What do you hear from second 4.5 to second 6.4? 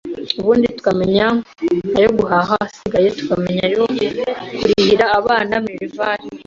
kurihira abana Minervale,...